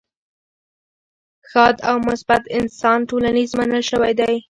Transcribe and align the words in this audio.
ښاد 1.49 1.77
او 1.89 1.95
مثبت 2.09 2.43
انسان 2.59 2.99
ټولنیز 3.09 3.49
منل 3.59 3.83
شوی 3.89 4.11
دی. 4.19 4.35